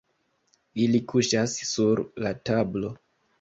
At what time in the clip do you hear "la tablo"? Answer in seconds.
2.25-2.93